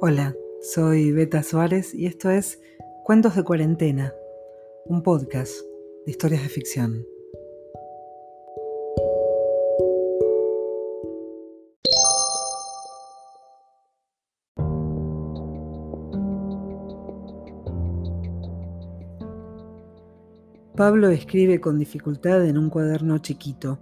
[0.00, 2.60] Hola, soy Beta Suárez y esto es
[3.02, 4.14] Cuentos de Cuarentena,
[4.86, 5.52] un podcast
[6.06, 7.04] de historias de ficción.
[20.76, 23.80] Pablo escribe con dificultad en un cuaderno chiquito.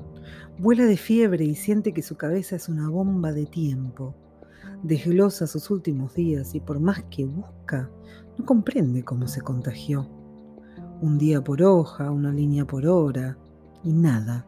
[0.57, 4.15] Vuela de fiebre y siente que su cabeza es una bomba de tiempo
[4.83, 7.91] desglosa sus últimos días y por más que busca,
[8.39, 10.09] no comprende cómo se contagió.
[11.01, 13.39] Un día por hoja, una línea por hora
[13.85, 14.47] y nada.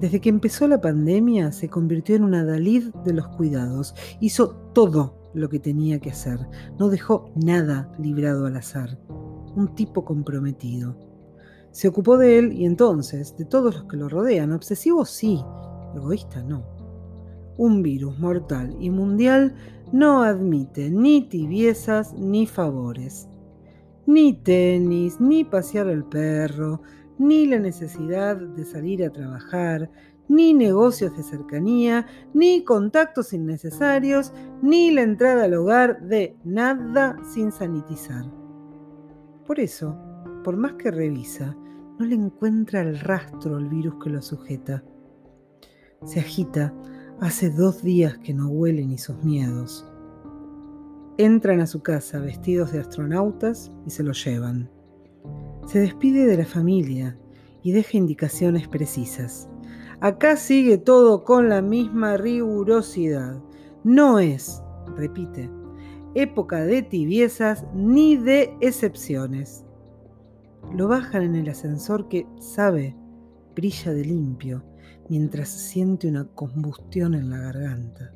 [0.00, 3.94] Desde que empezó la pandemia se convirtió en una Dalid de los cuidados.
[4.20, 6.38] Hizo todo lo que tenía que hacer.
[6.78, 8.98] No dejó nada librado al azar.
[9.54, 10.96] Un tipo comprometido.
[11.70, 14.52] Se ocupó de él y entonces de todos los que lo rodean.
[14.52, 15.42] Obsesivo sí,
[15.94, 16.73] egoísta no
[17.56, 19.54] un virus mortal y mundial
[19.92, 23.28] no admite ni tibiezas ni favores,
[24.06, 26.82] ni tenis, ni pasear al perro,
[27.18, 29.90] ni la necesidad de salir a trabajar,
[30.28, 34.32] ni negocios de cercanía, ni contactos innecesarios,
[34.62, 38.24] ni la entrada al hogar de nada sin sanitizar.
[39.46, 39.96] Por eso,
[40.42, 41.56] por más que revisa,
[41.98, 44.82] no le encuentra el rastro al virus que lo sujeta.
[46.04, 46.74] Se agita,
[47.20, 49.86] Hace dos días que no huele ni sus miedos.
[51.16, 54.68] Entran a su casa vestidos de astronautas y se lo llevan.
[55.64, 57.16] Se despide de la familia
[57.62, 59.48] y deja indicaciones precisas.
[60.00, 63.40] Acá sigue todo con la misma rigurosidad.
[63.84, 64.60] No es,
[64.96, 65.48] repite,
[66.16, 69.64] época de tibiezas ni de excepciones.
[70.74, 72.96] Lo bajan en el ascensor que, sabe,
[73.54, 74.64] brilla de limpio
[75.08, 78.12] mientras siente una combustión en la garganta.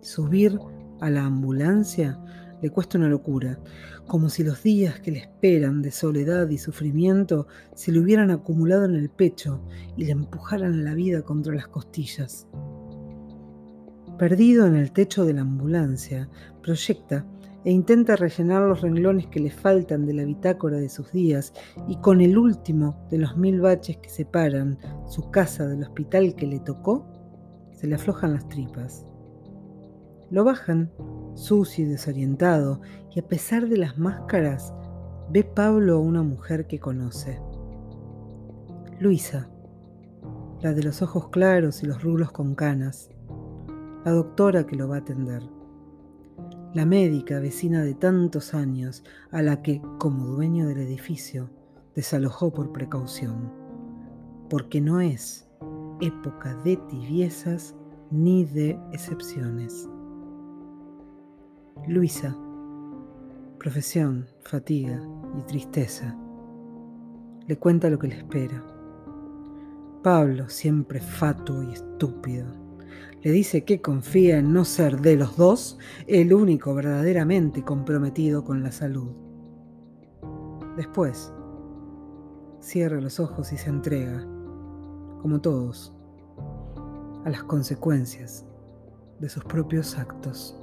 [0.00, 0.58] Subir
[1.00, 2.18] a la ambulancia
[2.62, 3.58] le cuesta una locura,
[4.06, 8.84] como si los días que le esperan de soledad y sufrimiento se le hubieran acumulado
[8.84, 9.62] en el pecho
[9.96, 12.46] y le empujaran la vida contra las costillas.
[14.18, 16.28] Perdido en el techo de la ambulancia,
[16.62, 17.24] proyecta
[17.64, 21.52] e intenta rellenar los renglones que le faltan de la bitácora de sus días
[21.88, 26.46] y con el último de los mil baches que separan su casa del hospital que
[26.46, 27.06] le tocó,
[27.72, 29.06] se le aflojan las tripas.
[30.30, 30.90] Lo bajan,
[31.34, 32.80] sucio y desorientado,
[33.14, 34.72] y a pesar de las máscaras,
[35.30, 37.40] ve Pablo a una mujer que conoce.
[39.00, 39.50] Luisa,
[40.60, 43.10] la de los ojos claros y los rulos con canas,
[44.04, 45.42] la doctora que lo va a atender
[46.72, 51.50] la médica vecina de tantos años, a la que, como dueño del edificio,
[51.96, 53.52] desalojó por precaución,
[54.48, 55.48] porque no es
[56.00, 57.74] época de tibiezas
[58.10, 59.88] ni de excepciones.
[61.88, 62.36] Luisa,
[63.58, 65.02] profesión, fatiga
[65.38, 66.16] y tristeza,
[67.46, 68.62] le cuenta lo que le espera.
[70.02, 72.46] Pablo, siempre fatuo y estúpido,
[73.22, 78.62] le dice que confía en no ser de los dos el único verdaderamente comprometido con
[78.62, 79.10] la salud.
[80.76, 81.32] Después,
[82.60, 84.20] cierra los ojos y se entrega,
[85.20, 85.94] como todos,
[87.24, 88.46] a las consecuencias
[89.18, 90.59] de sus propios actos.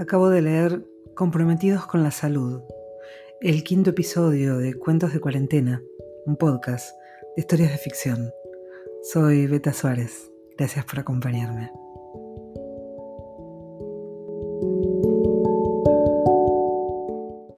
[0.00, 0.82] Acabo de leer
[1.14, 2.62] Comprometidos con la Salud,
[3.42, 5.82] el quinto episodio de Cuentos de Cuarentena,
[6.24, 6.96] un podcast
[7.36, 8.32] de historias de ficción.
[9.02, 10.32] Soy Beta Suárez.
[10.56, 11.70] Gracias por acompañarme.